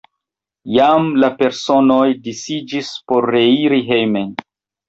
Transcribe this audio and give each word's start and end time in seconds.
Jam 0.77 1.05
la 1.23 1.29
personoj 1.41 2.07
disiĝis 2.29 2.93
por 3.13 3.31
reiri 3.37 3.83
hejmen. 3.95 4.35